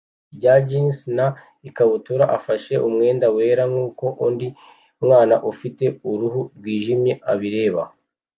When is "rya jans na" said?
0.35-1.27